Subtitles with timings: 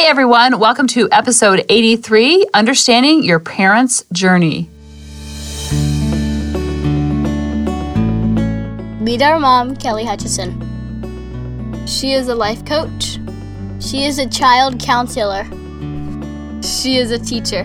[0.00, 4.70] Hey everyone, welcome to episode 83 Understanding Your Parents' Journey.
[8.98, 10.56] Meet our mom, Kelly Hutchison.
[11.86, 13.18] She is a life coach.
[13.78, 15.44] She is a child counselor.
[16.62, 17.64] She is a teacher.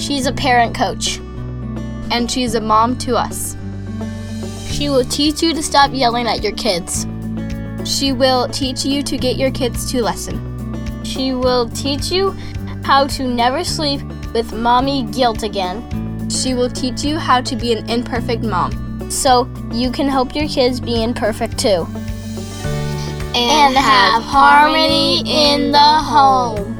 [0.00, 1.18] She's a parent coach.
[2.10, 3.56] And she's a mom to us.
[4.72, 7.06] She will teach you to stop yelling at your kids.
[7.84, 10.55] She will teach you to get your kids to listen.
[11.06, 12.32] She will teach you
[12.82, 14.02] how to never sleep
[14.34, 16.28] with mommy guilt again.
[16.28, 20.48] She will teach you how to be an imperfect mom so you can help your
[20.48, 21.86] kids be imperfect too.
[23.38, 26.72] And, have harmony in the home.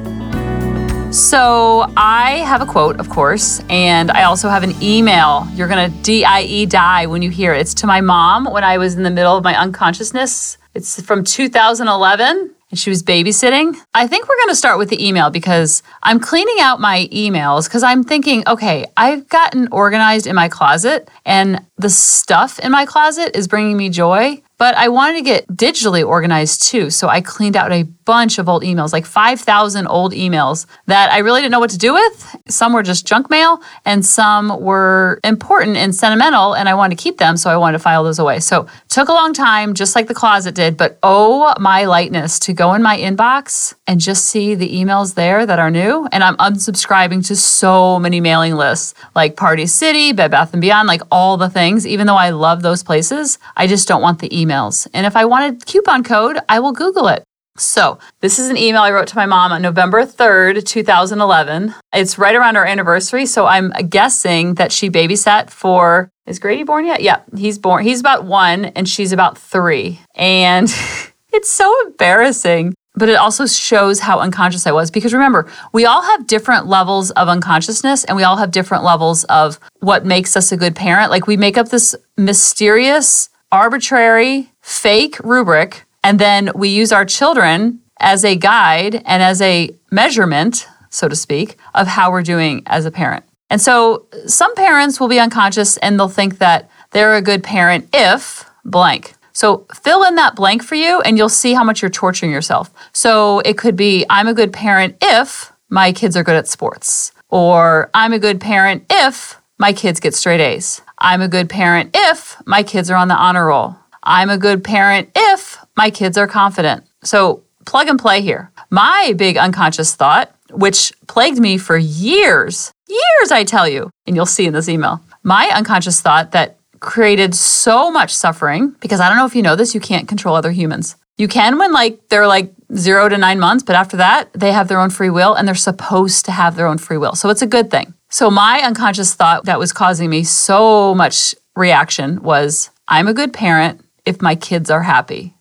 [1.13, 5.47] So, I have a quote, of course, and I also have an email.
[5.53, 7.61] You're going to D I E die when you hear it.
[7.61, 10.59] It's to my mom when I was in the middle of my unconsciousness.
[10.75, 13.75] It's from 2011 and she was babysitting.
[13.95, 17.65] I think we're going to start with the email because I'm cleaning out my emails
[17.65, 22.85] because I'm thinking, okay, I've gotten organized in my closet and the stuff in my
[22.85, 24.43] closet is bringing me joy.
[24.59, 26.89] But I wanted to get digitally organized too.
[26.89, 31.19] So I cleaned out a bunch of old emails, like 5,000 old emails that I
[31.19, 32.37] really didn't know what to do with.
[32.49, 37.03] Some were just junk mail and some were important and sentimental and I wanted to
[37.03, 37.37] keep them.
[37.37, 38.41] So I wanted to file those away.
[38.41, 38.67] So
[38.97, 40.75] took a long time, just like the closet did.
[40.75, 45.45] But oh my lightness to go in my inbox and just see the emails there
[45.45, 46.09] that are new.
[46.13, 50.89] And I'm unsubscribing to so many mailing lists like Party City, Bed Bath & Beyond,
[50.89, 51.87] like all the things.
[51.87, 54.89] Even though I love those places, I just don't want the emails.
[54.95, 57.23] And if I wanted coupon code, I will Google it.
[57.59, 61.75] So, this is an email I wrote to my mom on November 3rd, 2011.
[61.93, 63.27] It's right around our anniversary.
[63.27, 67.03] So, I'm guessing that she babysat for, is Grady born yet?
[67.03, 67.85] Yeah, he's born.
[67.85, 70.01] He's about one and she's about three.
[70.15, 70.69] And
[71.33, 72.75] it's so embarrassing.
[72.99, 77.11] But it also shows how unconscious I was because remember, we all have different levels
[77.11, 81.11] of unconsciousness and we all have different levels of what makes us a good parent.
[81.11, 87.81] Like we make up this mysterious arbitrary, fake rubric, and then we use our children
[87.99, 92.87] as a guide and as a measurement, so to speak, of how we're doing as
[92.87, 93.25] a parent.
[93.51, 97.89] And so some parents will be unconscious and they'll think that they're a good parent
[97.93, 99.15] if blank.
[99.33, 102.73] So fill in that blank for you and you'll see how much you're torturing yourself.
[102.93, 107.11] So it could be I'm a good parent if my kids are good at sports,
[107.31, 110.81] or I'm a good parent if my kids get straight A's.
[110.99, 113.75] I'm a good parent if my kids are on the honor roll.
[114.05, 116.85] I'm a good parent if my kids are confident.
[117.03, 118.51] So plug and play here.
[118.71, 124.27] My big unconscious thought, which plagued me for years, years, I tell you, and you'll
[124.27, 129.19] see in this email, my unconscious thought that created so much suffering because I don't
[129.19, 130.97] know if you know this, you can't control other humans.
[131.17, 134.69] You can when like they're like zero to nine months, but after that, they have
[134.69, 137.15] their own free will and they're supposed to have their own free will.
[137.15, 137.95] So it's a good thing.
[138.09, 143.33] So, my unconscious thought that was causing me so much reaction was I'm a good
[143.33, 145.35] parent if my kids are happy.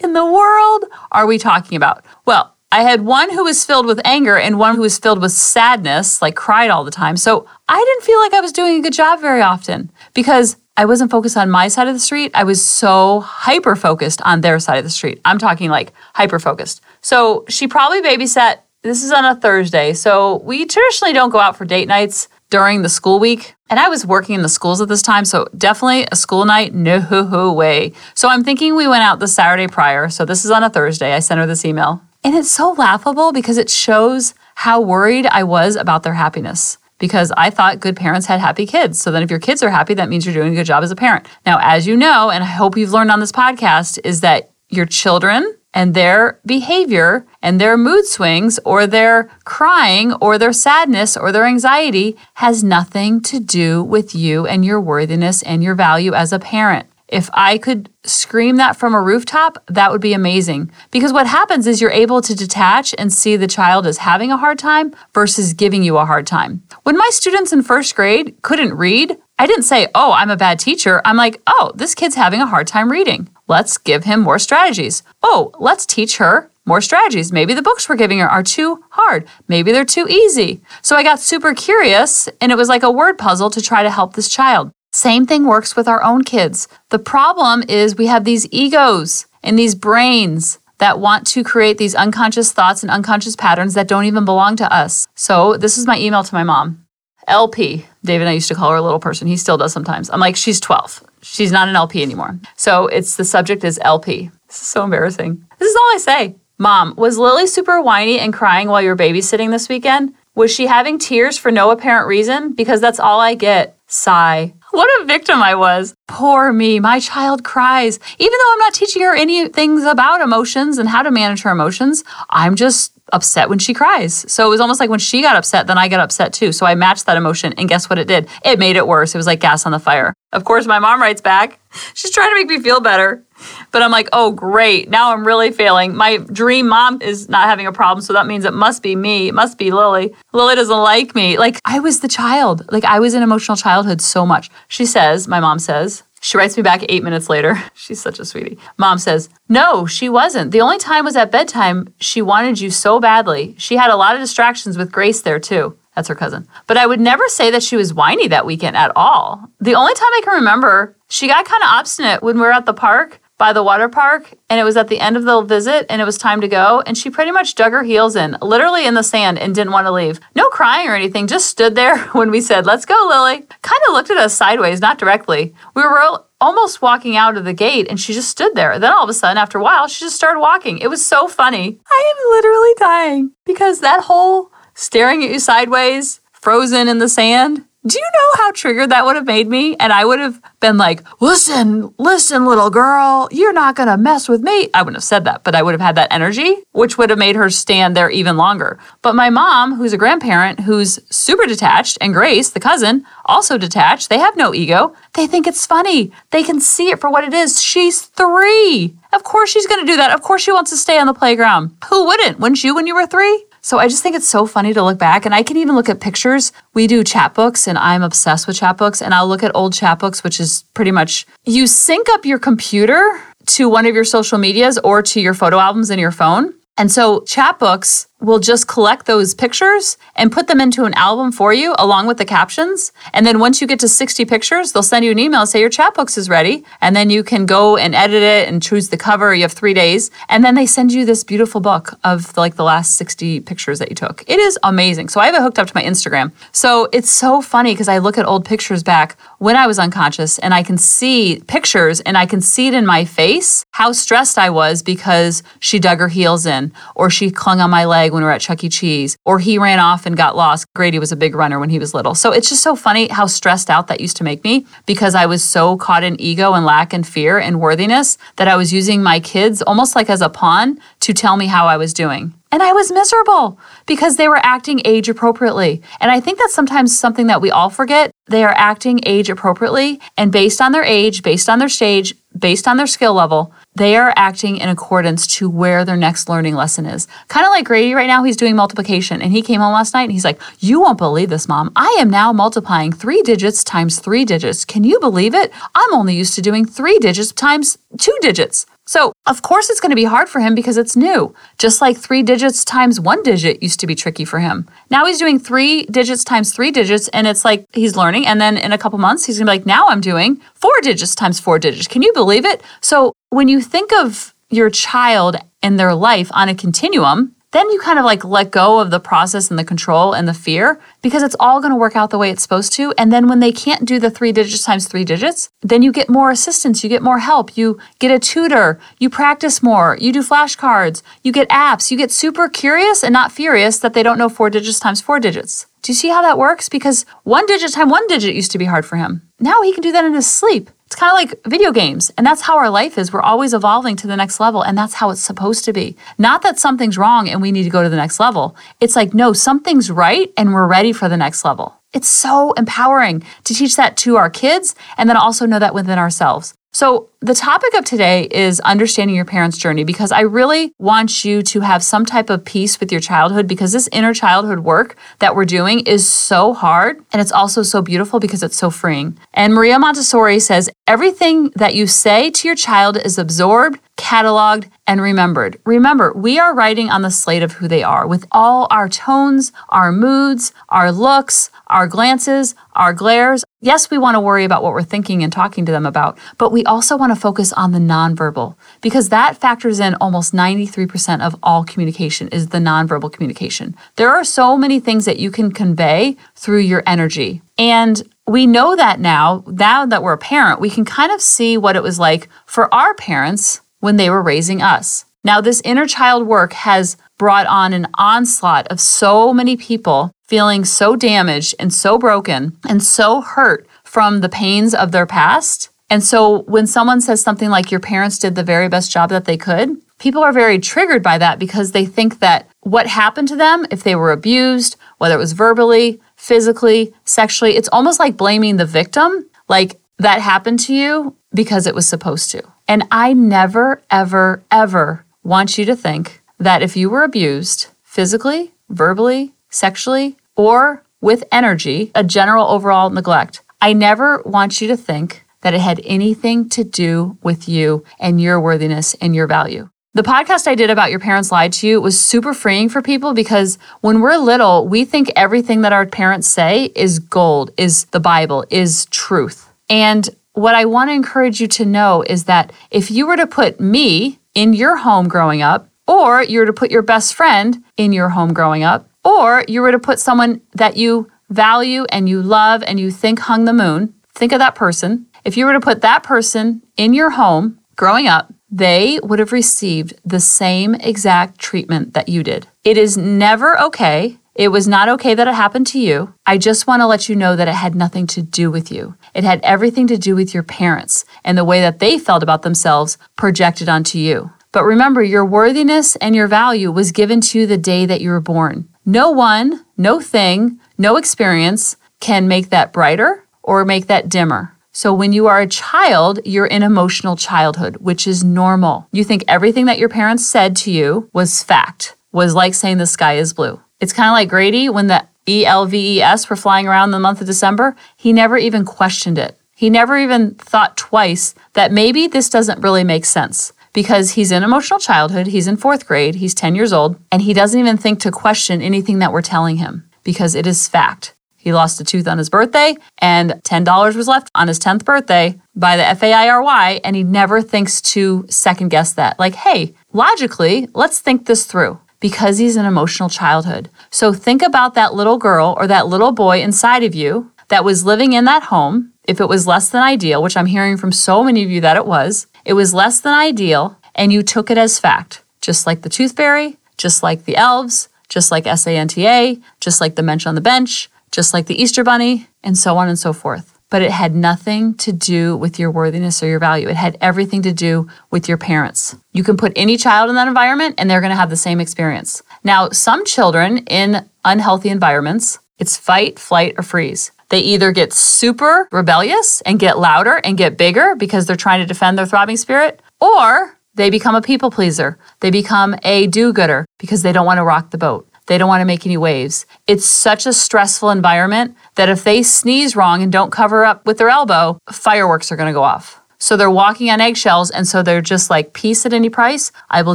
[0.00, 2.04] In the world are we talking about?
[2.24, 5.32] Well, I had one who was filled with anger and one who was filled with
[5.32, 7.16] sadness, like cried all the time.
[7.16, 10.84] So I didn't feel like I was doing a good job very often because I
[10.84, 12.32] wasn't focused on my side of the street.
[12.34, 15.20] I was so hyper focused on their side of the street.
[15.24, 16.82] I'm talking like hyper focused.
[17.00, 21.56] So she probably babysat this is on a Thursday, so we traditionally don't go out
[21.56, 23.54] for date nights during the school week.
[23.68, 26.72] And I was working in the schools at this time, so definitely a school night,
[26.72, 27.92] no way.
[28.14, 30.08] So I'm thinking we went out the Saturday prior.
[30.08, 31.12] So this is on a Thursday.
[31.12, 32.00] I sent her this email.
[32.22, 37.32] And it's so laughable because it shows how worried I was about their happiness because
[37.36, 39.00] I thought good parents had happy kids.
[39.00, 40.90] So then if your kids are happy, that means you're doing a good job as
[40.90, 41.26] a parent.
[41.44, 44.86] Now, as you know, and I hope you've learned on this podcast, is that your
[44.86, 51.30] children and their behavior and their mood swings or their crying or their sadness or
[51.30, 56.32] their anxiety has nothing to do with you and your worthiness and your value as
[56.32, 56.86] a parent.
[57.08, 60.72] If I could scream that from a rooftop, that would be amazing.
[60.90, 64.38] Because what happens is you're able to detach and see the child as having a
[64.38, 66.62] hard time versus giving you a hard time.
[66.84, 70.58] When my students in first grade couldn't read, I didn't say, oh, I'm a bad
[70.58, 71.02] teacher.
[71.04, 73.28] I'm like, oh, this kid's having a hard time reading.
[73.48, 75.02] Let's give him more strategies.
[75.22, 77.32] Oh, let's teach her more strategies.
[77.32, 79.28] Maybe the books we're giving her are too hard.
[79.46, 80.62] Maybe they're too easy.
[80.80, 83.90] So I got super curious, and it was like a word puzzle to try to
[83.90, 84.70] help this child.
[84.92, 86.66] Same thing works with our own kids.
[86.88, 91.94] The problem is we have these egos and these brains that want to create these
[91.94, 95.06] unconscious thoughts and unconscious patterns that don't even belong to us.
[95.14, 96.85] So, this is my email to my mom.
[97.26, 97.86] LP.
[98.04, 99.26] David I used to call her a little person.
[99.26, 100.10] He still does sometimes.
[100.10, 101.02] I'm like, she's 12.
[101.22, 102.38] She's not an LP anymore.
[102.56, 104.30] So it's the subject is LP.
[104.46, 105.44] This is so embarrassing.
[105.58, 106.36] This is all I say.
[106.58, 110.14] Mom, was Lily super whiny and crying while you were babysitting this weekend?
[110.34, 112.52] Was she having tears for no apparent reason?
[112.54, 113.76] Because that's all I get.
[113.88, 114.54] Sigh.
[114.70, 115.94] What a victim I was.
[116.06, 116.80] Poor me.
[116.80, 117.98] My child cries.
[118.18, 121.50] Even though I'm not teaching her any things about emotions and how to manage her
[121.50, 124.30] emotions, I'm just upset when she cries.
[124.30, 126.52] So it was almost like when she got upset, then I got upset too.
[126.52, 127.52] So I matched that emotion.
[127.56, 128.28] And guess what it did?
[128.44, 129.14] It made it worse.
[129.14, 130.12] It was like gas on the fire.
[130.32, 131.58] Of course, my mom writes back.
[131.94, 133.22] She's trying to make me feel better.
[133.70, 134.88] But I'm like, oh, great.
[134.88, 135.94] Now I'm really failing.
[135.94, 138.02] My dream mom is not having a problem.
[138.02, 139.28] So that means it must be me.
[139.28, 140.14] It must be Lily.
[140.32, 141.38] Lily doesn't like me.
[141.38, 142.70] Like, I was the child.
[142.72, 144.50] Like, I was in emotional childhood so much.
[144.68, 147.62] She says, my mom says, she writes me back eight minutes later.
[147.74, 148.58] She's such a sweetie.
[148.78, 150.50] Mom says, No, she wasn't.
[150.50, 151.94] The only time was at bedtime.
[152.00, 153.54] She wanted you so badly.
[153.58, 155.78] She had a lot of distractions with Grace there, too.
[155.94, 156.48] That's her cousin.
[156.66, 159.48] But I would never say that she was whiny that weekend at all.
[159.60, 162.66] The only time I can remember, she got kind of obstinate when we were at
[162.66, 165.86] the park by the water park and it was at the end of the visit
[165.90, 168.86] and it was time to go and she pretty much dug her heels in literally
[168.86, 170.20] in the sand and didn't want to leave.
[170.34, 173.42] No crying or anything just stood there when we said let's go lily.
[173.62, 175.54] Kind of looked at us sideways not directly.
[175.74, 178.78] We were almost walking out of the gate and she just stood there.
[178.78, 180.78] Then all of a sudden after a while she just started walking.
[180.78, 181.78] It was so funny.
[181.90, 187.64] I am literally dying because that whole staring at you sideways frozen in the sand
[187.86, 189.76] do you know how triggered that would have made me?
[189.76, 194.28] And I would have been like, listen, listen, little girl, you're not going to mess
[194.28, 194.68] with me.
[194.74, 197.18] I wouldn't have said that, but I would have had that energy, which would have
[197.18, 198.78] made her stand there even longer.
[199.02, 204.08] But my mom, who's a grandparent, who's super detached, and Grace, the cousin, also detached,
[204.08, 204.94] they have no ego.
[205.14, 206.12] They think it's funny.
[206.30, 207.62] They can see it for what it is.
[207.62, 208.96] She's three.
[209.12, 210.10] Of course she's going to do that.
[210.10, 211.76] Of course she wants to stay on the playground.
[211.88, 212.40] Who wouldn't?
[212.40, 213.45] Wouldn't you when you were three?
[213.66, 215.26] So I just think it's so funny to look back.
[215.26, 216.52] And I can even look at pictures.
[216.72, 219.02] We do Chatbooks, and I'm obsessed with Chatbooks.
[219.04, 223.20] And I'll look at old Chatbooks, which is pretty much you sync up your computer
[223.46, 226.54] to one of your social medias or to your photo albums in your phone.
[226.78, 231.52] And so Chatbooks will just collect those pictures and put them into an album for
[231.52, 232.90] you along with the captions.
[233.12, 235.70] And then once you get to 60 pictures, they'll send you an email say your
[235.70, 236.64] Chatbooks is ready.
[236.80, 239.34] And then you can go and edit it and choose the cover.
[239.34, 240.10] You have three days.
[240.28, 243.90] And then they send you this beautiful book of like the last 60 pictures that
[243.90, 244.24] you took.
[244.26, 245.10] It is amazing.
[245.10, 246.32] So I have it hooked up to my Instagram.
[246.52, 250.38] So it's so funny because I look at old pictures back when I was unconscious
[250.38, 254.38] and I can see pictures and I can see it in my face how stressed
[254.38, 258.12] I was because she dug her heels in or she clung on my leg leg
[258.12, 258.68] when we were at Chuck E.
[258.68, 260.66] Cheese, or he ran off and got lost.
[260.74, 262.14] Grady was a big runner when he was little.
[262.14, 265.26] So it's just so funny how stressed out that used to make me because I
[265.26, 269.02] was so caught in ego and lack and fear and worthiness that I was using
[269.02, 272.32] my kids almost like as a pawn to tell me how I was doing.
[272.52, 275.82] And I was miserable because they were acting age appropriately.
[276.00, 278.12] And I think that's sometimes something that we all forget.
[278.28, 280.00] They are acting age appropriately.
[280.16, 283.96] And based on their age, based on their stage, based on their skill level, they
[283.96, 287.06] are acting in accordance to where their next learning lesson is.
[287.28, 289.20] Kind of like Grady right now, he's doing multiplication.
[289.20, 291.72] And he came home last night and he's like, You won't believe this, mom.
[291.76, 294.64] I am now multiplying three digits times three digits.
[294.64, 295.52] Can you believe it?
[295.74, 298.66] I'm only used to doing three digits times two digits.
[298.86, 301.34] So, of course, it's going to be hard for him because it's new.
[301.58, 304.68] Just like three digits times one digit used to be tricky for him.
[304.90, 308.26] Now he's doing three digits times three digits, and it's like he's learning.
[308.26, 310.80] And then in a couple months, he's going to be like, now I'm doing four
[310.82, 311.88] digits times four digits.
[311.88, 312.62] Can you believe it?
[312.80, 317.78] So, when you think of your child and their life on a continuum, then you
[317.80, 321.22] kind of like let go of the process and the control and the fear because
[321.22, 322.92] it's all going to work out the way it's supposed to.
[322.98, 326.08] And then when they can't do the three digits times three digits, then you get
[326.08, 330.22] more assistance, you get more help, you get a tutor, you practice more, you do
[330.22, 334.28] flashcards, you get apps, you get super curious and not furious that they don't know
[334.28, 335.66] four digits times four digits.
[335.82, 336.68] Do you see how that works?
[336.68, 339.22] Because one digit time one digit used to be hard for him.
[339.38, 340.70] Now he can do that in his sleep.
[340.86, 342.12] It's kind of like video games.
[342.16, 343.12] And that's how our life is.
[343.12, 344.62] We're always evolving to the next level.
[344.62, 345.96] And that's how it's supposed to be.
[346.16, 348.54] Not that something's wrong and we need to go to the next level.
[348.80, 351.74] It's like, no, something's right and we're ready for the next level.
[351.92, 355.98] It's so empowering to teach that to our kids and then also know that within
[355.98, 356.54] ourselves.
[356.76, 361.40] So, the topic of today is understanding your parents' journey because I really want you
[361.42, 365.34] to have some type of peace with your childhood because this inner childhood work that
[365.34, 369.18] we're doing is so hard and it's also so beautiful because it's so freeing.
[369.32, 375.00] And Maria Montessori says everything that you say to your child is absorbed, cataloged, and
[375.00, 375.58] remembered.
[375.64, 379.50] Remember, we are writing on the slate of who they are with all our tones,
[379.70, 383.44] our moods, our looks, our glances, our glares.
[383.66, 386.52] Yes, we want to worry about what we're thinking and talking to them about, but
[386.52, 391.34] we also want to focus on the nonverbal because that factors in almost 93% of
[391.42, 393.74] all communication is the nonverbal communication.
[393.96, 397.42] There are so many things that you can convey through your energy.
[397.58, 401.58] And we know that now, now that we're a parent, we can kind of see
[401.58, 405.06] what it was like for our parents when they were raising us.
[405.26, 410.64] Now, this inner child work has brought on an onslaught of so many people feeling
[410.64, 415.70] so damaged and so broken and so hurt from the pains of their past.
[415.90, 419.24] And so when someone says something like your parents did the very best job that
[419.24, 423.36] they could, people are very triggered by that because they think that what happened to
[423.36, 428.58] them, if they were abused, whether it was verbally, physically, sexually, it's almost like blaming
[428.58, 432.44] the victim, like that happened to you because it was supposed to.
[432.68, 438.52] And I never, ever, ever want you to think that if you were abused physically,
[438.68, 445.24] verbally, sexually, or with energy, a general overall neglect, I never want you to think
[445.40, 449.68] that it had anything to do with you and your worthiness and your value.
[449.94, 453.12] The podcast I did about your parents lied to you was super freeing for people
[453.12, 458.00] because when we're little, we think everything that our parents say is gold, is the
[458.00, 459.50] Bible, is truth.
[459.68, 463.26] And what I want to encourage you to know is that if you were to
[463.26, 467.64] put me in your home growing up, or you were to put your best friend
[467.76, 472.08] in your home growing up, or you were to put someone that you value and
[472.08, 475.06] you love and you think hung the moon, think of that person.
[475.24, 479.32] If you were to put that person in your home growing up, they would have
[479.32, 482.46] received the same exact treatment that you did.
[482.62, 484.18] It is never okay.
[484.36, 486.12] It was not okay that it happened to you.
[486.26, 488.94] I just want to let you know that it had nothing to do with you.
[489.14, 492.42] It had everything to do with your parents and the way that they felt about
[492.42, 494.30] themselves projected onto you.
[494.52, 498.10] But remember, your worthiness and your value was given to you the day that you
[498.10, 498.68] were born.
[498.84, 504.54] No one, no thing, no experience can make that brighter or make that dimmer.
[504.70, 508.86] So when you are a child, you're in emotional childhood, which is normal.
[508.92, 512.86] You think everything that your parents said to you was fact, was like saying the
[512.86, 513.62] sky is blue.
[513.80, 517.76] It's kind of like Grady when the ELVES were flying around the month of December.
[517.96, 519.38] He never even questioned it.
[519.54, 524.42] He never even thought twice that maybe this doesn't really make sense because he's in
[524.42, 528.00] emotional childhood, he's in fourth grade, he's 10 years old, and he doesn't even think
[528.00, 531.14] to question anything that we're telling him because it is fact.
[531.36, 535.38] He lost a tooth on his birthday, and $10 was left on his 10th birthday
[535.54, 539.18] by the FAIRY, and he never thinks to second guess that.
[539.18, 543.68] Like, hey, logically, let's think this through because he's an emotional childhood.
[543.90, 547.84] So think about that little girl or that little boy inside of you that was
[547.84, 548.92] living in that home.
[549.02, 551.76] If it was less than ideal, which I'm hearing from so many of you that
[551.76, 555.82] it was, it was less than ideal, and you took it as fact, just like
[555.82, 560.36] the tooth fairy, just like the elves, just like SANTA, just like the mensch on
[560.36, 563.55] the bench, just like the Easter Bunny, and so on and so forth.
[563.68, 566.68] But it had nothing to do with your worthiness or your value.
[566.68, 568.94] It had everything to do with your parents.
[569.12, 571.60] You can put any child in that environment and they're going to have the same
[571.60, 572.22] experience.
[572.44, 577.10] Now, some children in unhealthy environments, it's fight, flight, or freeze.
[577.28, 581.66] They either get super rebellious and get louder and get bigger because they're trying to
[581.66, 584.98] defend their throbbing spirit, or they become a people pleaser.
[585.20, 588.08] They become a do gooder because they don't want to rock the boat.
[588.26, 589.46] They don't want to make any waves.
[589.66, 593.98] It's such a stressful environment that if they sneeze wrong and don't cover up with
[593.98, 596.00] their elbow, fireworks are going to go off.
[596.18, 599.52] So they're walking on eggshells, and so they're just like, peace at any price.
[599.68, 599.94] I will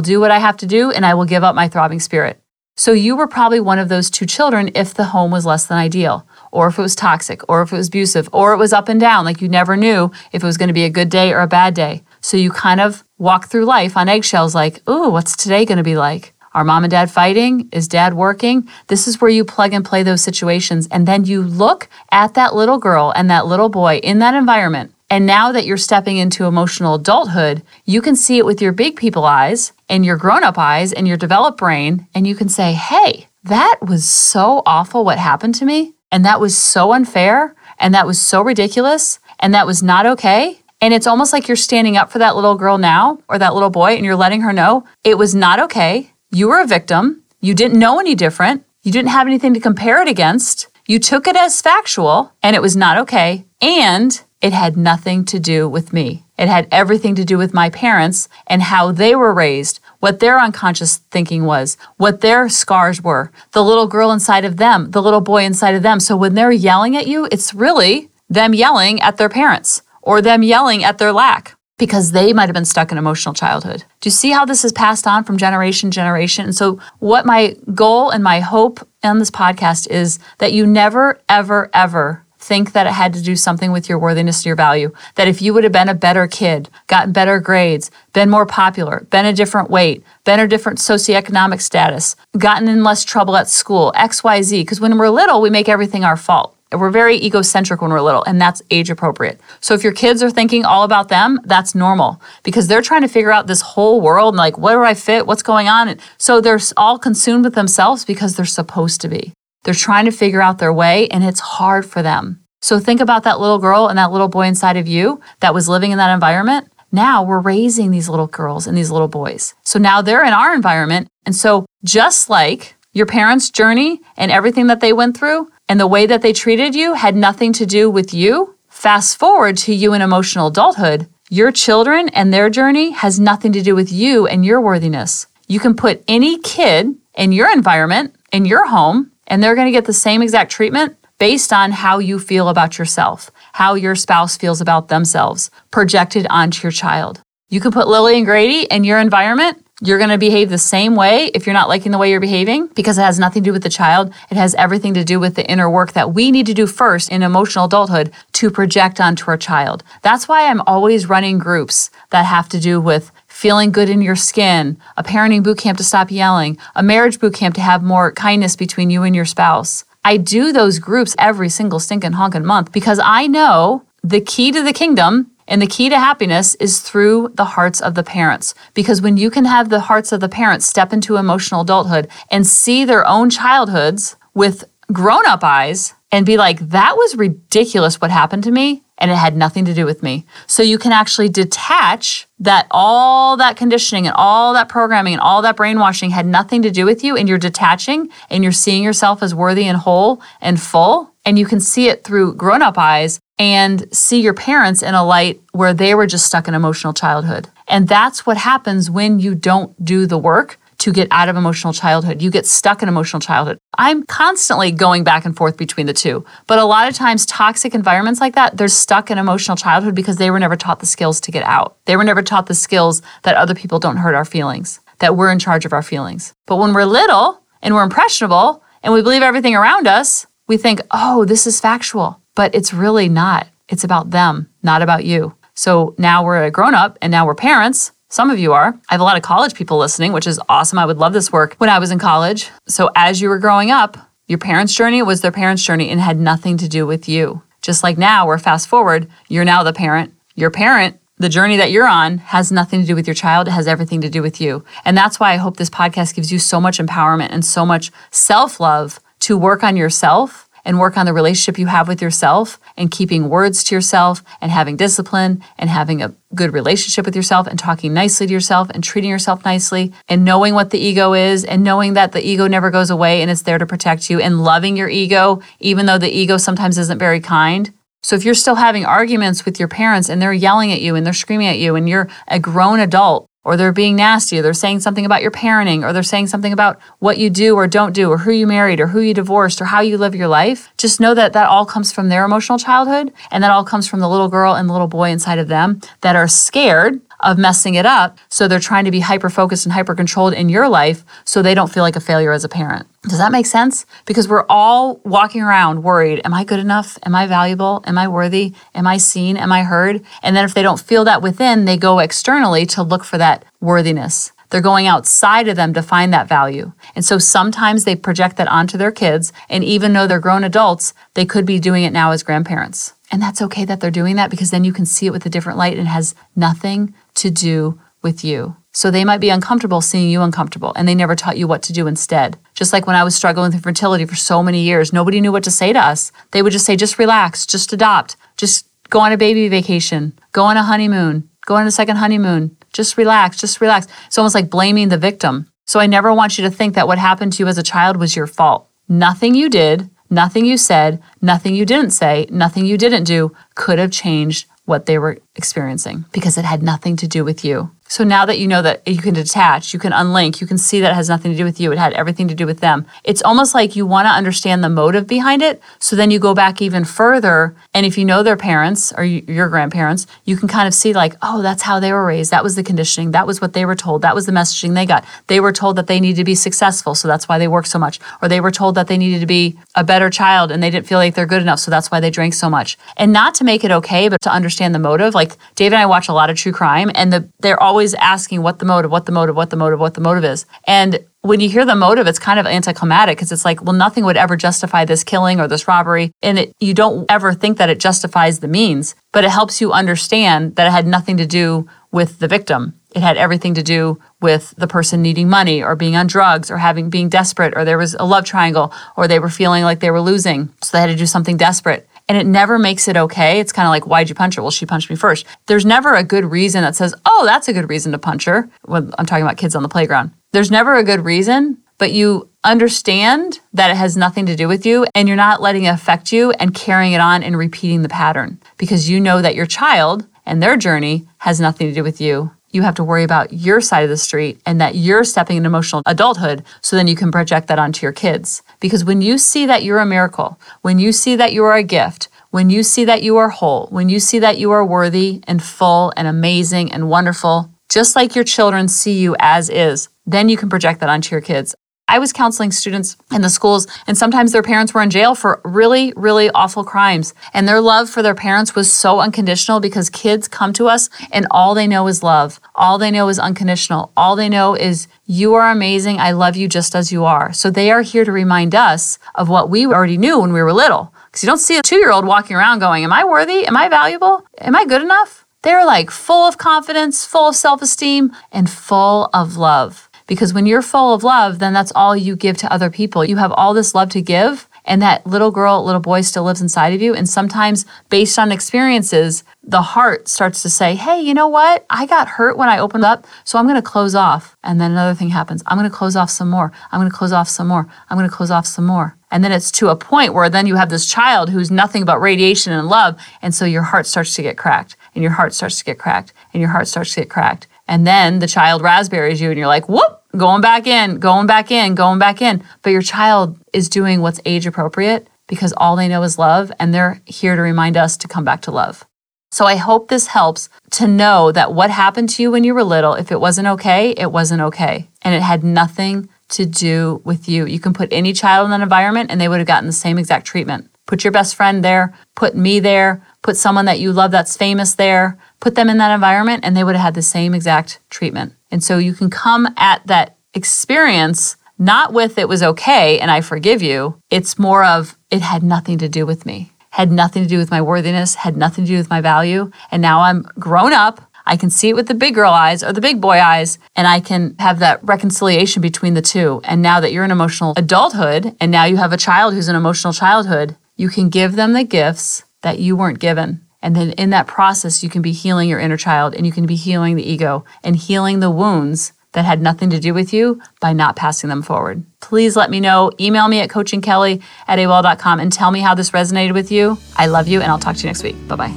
[0.00, 2.40] do what I have to do, and I will give up my throbbing spirit.
[2.76, 5.76] So you were probably one of those two children if the home was less than
[5.76, 8.88] ideal, or if it was toxic, or if it was abusive, or it was up
[8.88, 11.32] and down, like you never knew if it was going to be a good day
[11.32, 12.02] or a bad day.
[12.20, 15.84] So you kind of walk through life on eggshells, like, ooh, what's today going to
[15.84, 16.34] be like?
[16.54, 17.68] Are mom and dad fighting?
[17.72, 18.68] Is dad working?
[18.88, 20.86] This is where you plug and play those situations.
[20.90, 24.94] And then you look at that little girl and that little boy in that environment.
[25.08, 28.96] And now that you're stepping into emotional adulthood, you can see it with your big
[28.96, 32.06] people eyes and your grown up eyes and your developed brain.
[32.14, 35.94] And you can say, hey, that was so awful what happened to me.
[36.10, 37.54] And that was so unfair.
[37.78, 39.18] And that was so ridiculous.
[39.38, 40.60] And that was not okay.
[40.80, 43.70] And it's almost like you're standing up for that little girl now or that little
[43.70, 46.12] boy and you're letting her know it was not okay.
[46.34, 47.24] You were a victim.
[47.42, 48.64] You didn't know any different.
[48.82, 50.66] You didn't have anything to compare it against.
[50.86, 53.44] You took it as factual and it was not okay.
[53.60, 56.24] And it had nothing to do with me.
[56.38, 60.40] It had everything to do with my parents and how they were raised, what their
[60.40, 65.20] unconscious thinking was, what their scars were, the little girl inside of them, the little
[65.20, 66.00] boy inside of them.
[66.00, 70.42] So when they're yelling at you, it's really them yelling at their parents or them
[70.42, 73.82] yelling at their lack because they might have been stuck in emotional childhood.
[74.00, 76.44] Do you see how this is passed on from generation to generation?
[76.44, 81.18] And so, what my goal and my hope on this podcast is that you never,
[81.28, 84.92] ever, ever think that it had to do something with your worthiness and your value.
[85.16, 89.04] That if you would have been a better kid, gotten better grades, been more popular,
[89.10, 93.92] been a different weight, been a different socioeconomic status, gotten in less trouble at school,
[93.96, 96.56] XYZ, because when we're little, we make everything our fault.
[96.72, 99.40] We're very egocentric when we're little, and that's age appropriate.
[99.60, 103.08] So if your kids are thinking all about them, that's normal because they're trying to
[103.08, 105.26] figure out this whole world and like, where do I fit?
[105.26, 105.88] What's going on?
[105.88, 109.32] And so they're all consumed with themselves because they're supposed to be.
[109.64, 112.42] They're trying to figure out their way, and it's hard for them.
[112.60, 115.68] So think about that little girl and that little boy inside of you that was
[115.68, 116.68] living in that environment.
[116.92, 119.54] Now we're raising these little girls and these little boys.
[119.64, 121.08] So now they're in our environment.
[121.24, 125.86] And so just like your parents' journey and everything that they went through and the
[125.86, 129.92] way that they treated you had nothing to do with you, fast forward to you
[129.92, 134.44] in emotional adulthood, your children and their journey has nothing to do with you and
[134.44, 135.26] your worthiness.
[135.46, 139.72] You can put any kid in your environment, in your home, and they're going to
[139.72, 144.36] get the same exact treatment based on how you feel about yourself, how your spouse
[144.36, 147.22] feels about themselves, projected onto your child.
[147.48, 149.61] You can put Lily and Grady in your environment.
[149.84, 152.68] You're going to behave the same way if you're not liking the way you're behaving
[152.68, 154.14] because it has nothing to do with the child.
[154.30, 157.10] It has everything to do with the inner work that we need to do first
[157.10, 159.82] in emotional adulthood to project onto our child.
[160.02, 164.14] That's why I'm always running groups that have to do with feeling good in your
[164.14, 168.12] skin, a parenting boot camp to stop yelling, a marriage boot camp to have more
[168.12, 169.84] kindness between you and your spouse.
[170.04, 174.62] I do those groups every single stinking honking month because I know the key to
[174.62, 178.54] the kingdom and the key to happiness is through the hearts of the parents.
[178.74, 182.46] Because when you can have the hearts of the parents step into emotional adulthood and
[182.46, 188.10] see their own childhoods with grown up eyes and be like, that was ridiculous what
[188.10, 190.24] happened to me and it had nothing to do with me.
[190.46, 195.42] So you can actually detach that all that conditioning and all that programming and all
[195.42, 199.22] that brainwashing had nothing to do with you, and you're detaching and you're seeing yourself
[199.22, 201.11] as worthy and whole and full.
[201.24, 205.04] And you can see it through grown up eyes and see your parents in a
[205.04, 207.48] light where they were just stuck in emotional childhood.
[207.68, 211.72] And that's what happens when you don't do the work to get out of emotional
[211.72, 212.20] childhood.
[212.20, 213.58] You get stuck in emotional childhood.
[213.78, 216.24] I'm constantly going back and forth between the two.
[216.48, 220.16] But a lot of times, toxic environments like that, they're stuck in emotional childhood because
[220.16, 221.76] they were never taught the skills to get out.
[221.84, 225.30] They were never taught the skills that other people don't hurt our feelings, that we're
[225.30, 226.34] in charge of our feelings.
[226.46, 230.80] But when we're little and we're impressionable and we believe everything around us, we think,
[230.90, 232.20] oh, this is factual.
[232.34, 233.48] But it's really not.
[233.68, 235.34] It's about them, not about you.
[235.54, 238.78] So now we're a grown up and now we're parents some of you are.
[238.90, 240.78] I have a lot of college people listening, which is awesome.
[240.78, 242.50] I would love this work when I was in college.
[242.68, 243.96] So, as you were growing up,
[244.28, 247.40] your parents' journey was their parents' journey and had nothing to do with you.
[247.62, 250.12] Just like now, we're fast forward, you're now the parent.
[250.34, 253.48] Your parent, the journey that you're on, has nothing to do with your child.
[253.48, 254.62] It has everything to do with you.
[254.84, 257.90] And that's why I hope this podcast gives you so much empowerment and so much
[258.10, 262.58] self love to work on yourself and work on the relationship you have with yourself
[262.76, 267.46] and keeping words to yourself and having discipline and having a good relationship with yourself
[267.46, 271.44] and talking nicely to yourself and treating yourself nicely and knowing what the ego is
[271.44, 274.44] and knowing that the ego never goes away and it's there to protect you and
[274.44, 277.72] loving your ego, even though the ego sometimes isn't very kind.
[278.04, 281.06] So if you're still having arguments with your parents and they're yelling at you and
[281.06, 284.52] they're screaming at you and you're a grown adult, or they're being nasty, or they're
[284.52, 287.92] saying something about your parenting, or they're saying something about what you do or don't
[287.92, 290.72] do, or who you married, or who you divorced, or how you live your life,
[290.76, 293.12] just know that that all comes from their emotional childhood.
[293.30, 295.80] And that all comes from the little girl and the little boy inside of them
[296.02, 298.18] that are scared of messing it up.
[298.28, 301.54] So they're trying to be hyper focused and hyper controlled in your life so they
[301.54, 302.86] don't feel like a failure as a parent.
[303.02, 303.84] Does that make sense?
[304.06, 306.98] Because we're all walking around worried Am I good enough?
[307.04, 307.82] Am I valuable?
[307.86, 308.52] Am I worthy?
[308.74, 309.36] Am I seen?
[309.36, 310.04] Am I heard?
[310.22, 313.44] And then if they don't feel that within, they go externally to look for that
[313.60, 314.32] worthiness.
[314.50, 316.72] They're going outside of them to find that value.
[316.94, 319.32] And so sometimes they project that onto their kids.
[319.48, 322.92] And even though they're grown adults, they could be doing it now as grandparents.
[323.12, 325.30] And that's okay that they're doing that because then you can see it with a
[325.30, 328.56] different light and it has nothing to do with you.
[328.72, 331.74] So they might be uncomfortable seeing you uncomfortable and they never taught you what to
[331.74, 332.38] do instead.
[332.54, 335.44] Just like when I was struggling with fertility for so many years, nobody knew what
[335.44, 336.10] to say to us.
[336.30, 340.44] They would just say, just relax, just adopt, just go on a baby vacation, go
[340.44, 343.86] on a honeymoon, go on a second honeymoon, just relax, just relax.
[344.06, 345.52] It's almost like blaming the victim.
[345.66, 347.98] So I never want you to think that what happened to you as a child
[347.98, 348.68] was your fault.
[348.88, 353.78] Nothing you did, nothing you said, nothing you didn't say, nothing you didn't do could
[353.78, 357.70] have changed what they were experiencing because it had nothing to do with you.
[357.92, 360.80] So now that you know that you can detach, you can unlink, you can see
[360.80, 362.86] that it has nothing to do with you, it had everything to do with them.
[363.04, 365.60] It's almost like you want to understand the motive behind it.
[365.78, 367.54] So then you go back even further.
[367.74, 371.16] And if you know their parents or your grandparents, you can kind of see, like,
[371.20, 372.30] oh, that's how they were raised.
[372.30, 373.10] That was the conditioning.
[373.10, 374.00] That was what they were told.
[374.00, 375.04] That was the messaging they got.
[375.26, 376.94] They were told that they needed to be successful.
[376.94, 378.00] So that's why they worked so much.
[378.22, 380.86] Or they were told that they needed to be a better child and they didn't
[380.86, 381.60] feel like they're good enough.
[381.60, 382.78] So that's why they drank so much.
[382.96, 385.14] And not to make it okay, but to understand the motive.
[385.14, 388.42] Like Dave and I watch a lot of true crime and the, they're always asking
[388.42, 390.46] what the motive, what the motive, what the motive, what the motive is.
[390.66, 394.04] And when you hear the motive, it's kind of anticlimactic because it's like, well, nothing
[394.04, 396.12] would ever justify this killing or this robbery.
[396.22, 399.72] And it, you don't ever think that it justifies the means, but it helps you
[399.72, 402.74] understand that it had nothing to do with the victim.
[402.94, 406.58] It had everything to do with the person needing money or being on drugs or
[406.58, 409.90] having being desperate or there was a love triangle or they were feeling like they
[409.90, 410.52] were losing.
[410.62, 411.88] So they had to do something desperate.
[412.08, 413.40] And it never makes it okay.
[413.40, 414.42] It's kind of like, why'd you punch her?
[414.42, 415.26] Well, she punched me first.
[415.46, 418.48] There's never a good reason that says, oh, that's a good reason to punch her.
[418.62, 420.12] When I'm talking about kids on the playground.
[420.32, 424.66] There's never a good reason, but you understand that it has nothing to do with
[424.66, 427.88] you and you're not letting it affect you and carrying it on and repeating the
[427.88, 432.00] pattern because you know that your child and their journey has nothing to do with
[432.00, 432.30] you.
[432.52, 435.48] You have to worry about your side of the street and that you're stepping into
[435.48, 438.42] emotional adulthood so then you can project that onto your kids.
[438.60, 441.62] Because when you see that you're a miracle, when you see that you are a
[441.62, 445.22] gift, when you see that you are whole, when you see that you are worthy
[445.26, 450.28] and full and amazing and wonderful, just like your children see you as is, then
[450.28, 451.54] you can project that onto your kids.
[451.92, 455.42] I was counseling students in the schools, and sometimes their parents were in jail for
[455.44, 457.12] really, really awful crimes.
[457.34, 461.26] And their love for their parents was so unconditional because kids come to us and
[461.30, 462.40] all they know is love.
[462.54, 463.92] All they know is unconditional.
[463.94, 466.00] All they know is, you are amazing.
[466.00, 467.30] I love you just as you are.
[467.34, 470.54] So they are here to remind us of what we already knew when we were
[470.54, 470.94] little.
[471.08, 473.44] Because you don't see a two year old walking around going, Am I worthy?
[473.44, 474.24] Am I valuable?
[474.38, 475.26] Am I good enough?
[475.42, 479.90] They're like full of confidence, full of self esteem, and full of love.
[480.06, 483.04] Because when you're full of love, then that's all you give to other people.
[483.04, 486.40] You have all this love to give, and that little girl, little boy still lives
[486.40, 486.94] inside of you.
[486.94, 491.66] And sometimes, based on experiences, the heart starts to say, Hey, you know what?
[491.68, 494.36] I got hurt when I opened up, so I'm going to close off.
[494.44, 496.52] And then another thing happens I'm going to close off some more.
[496.70, 497.66] I'm going to close off some more.
[497.90, 498.96] I'm going to close off some more.
[499.10, 502.00] And then it's to a point where then you have this child who's nothing but
[502.00, 502.98] radiation and love.
[503.20, 506.12] And so your heart starts to get cracked, and your heart starts to get cracked,
[506.32, 507.46] and your heart starts to get cracked.
[507.72, 511.50] And then the child raspberries you, and you're like, whoop, going back in, going back
[511.50, 512.44] in, going back in.
[512.60, 516.74] But your child is doing what's age appropriate because all they know is love, and
[516.74, 518.84] they're here to remind us to come back to love.
[519.30, 522.62] So I hope this helps to know that what happened to you when you were
[522.62, 524.90] little, if it wasn't okay, it wasn't okay.
[525.00, 527.46] And it had nothing to do with you.
[527.46, 529.96] You can put any child in that environment and they would have gotten the same
[529.96, 530.68] exact treatment.
[530.86, 534.74] Put your best friend there, put me there, put someone that you love that's famous
[534.74, 538.32] there, put them in that environment, and they would have had the same exact treatment.
[538.52, 543.20] And so you can come at that experience not with it was okay and I
[543.20, 543.98] forgive you.
[544.10, 547.50] It's more of it had nothing to do with me, had nothing to do with
[547.50, 549.50] my worthiness, had nothing to do with my value.
[549.70, 551.00] And now I'm grown up.
[551.26, 553.86] I can see it with the big girl eyes or the big boy eyes, and
[553.86, 556.40] I can have that reconciliation between the two.
[556.44, 559.54] And now that you're in emotional adulthood, and now you have a child who's in
[559.54, 563.40] emotional childhood, you can give them the gifts that you weren't given.
[563.62, 566.46] And then in that process, you can be healing your inner child and you can
[566.46, 570.40] be healing the ego and healing the wounds that had nothing to do with you
[570.60, 571.84] by not passing them forward.
[572.00, 572.90] Please let me know.
[572.98, 576.78] Email me at coachingkelly at AOL.com and tell me how this resonated with you.
[576.96, 578.16] I love you and I'll talk to you next week.
[578.26, 578.54] Bye bye.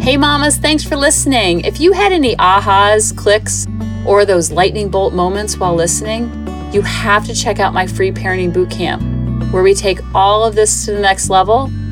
[0.00, 1.60] Hey, mamas, thanks for listening.
[1.60, 3.66] If you had any ahas, clicks,
[4.06, 6.30] or those lightning bolt moments while listening,
[6.72, 10.86] you have to check out my free parenting bootcamp, where we take all of this
[10.86, 11.70] to the next level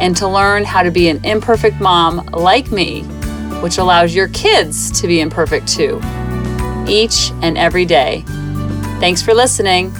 [0.00, 3.02] and to learn how to be an imperfect mom like me,
[3.62, 6.00] which allows your kids to be imperfect too,
[6.86, 8.24] each and every day.
[9.00, 9.92] Thanks for listening.